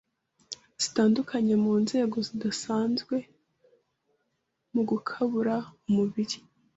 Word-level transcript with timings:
zitandukanye 0.81 1.53
mu 1.63 1.73
nzego 1.83 2.17
zidasanzwe 2.27 3.15
mu 4.73 4.81
gukabura 4.89 5.55
umubiri. 5.87 6.37